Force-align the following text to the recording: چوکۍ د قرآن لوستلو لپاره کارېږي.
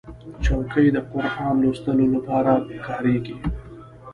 چوکۍ 0.43 0.87
د 0.95 0.97
قرآن 1.11 1.53
لوستلو 1.63 2.05
لپاره 2.15 2.53
کارېږي. 2.85 3.35